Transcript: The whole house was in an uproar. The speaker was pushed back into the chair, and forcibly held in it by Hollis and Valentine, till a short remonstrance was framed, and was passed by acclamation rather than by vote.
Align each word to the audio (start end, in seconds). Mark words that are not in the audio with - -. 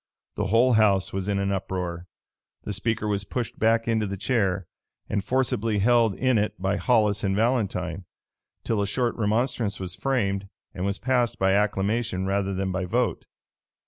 The 0.35 0.47
whole 0.47 0.73
house 0.73 1.13
was 1.13 1.27
in 1.27 1.37
an 1.37 1.51
uproar. 1.51 2.07
The 2.63 2.73
speaker 2.73 3.07
was 3.07 3.23
pushed 3.23 3.59
back 3.59 3.87
into 3.87 4.07
the 4.07 4.17
chair, 4.17 4.65
and 5.07 5.23
forcibly 5.23 5.77
held 5.77 6.15
in 6.15 6.39
it 6.39 6.59
by 6.59 6.77
Hollis 6.77 7.23
and 7.23 7.35
Valentine, 7.35 8.05
till 8.63 8.81
a 8.81 8.87
short 8.87 9.15
remonstrance 9.15 9.79
was 9.79 9.93
framed, 9.93 10.47
and 10.73 10.85
was 10.87 10.97
passed 10.97 11.37
by 11.37 11.53
acclamation 11.53 12.25
rather 12.25 12.55
than 12.55 12.71
by 12.71 12.85
vote. 12.85 13.27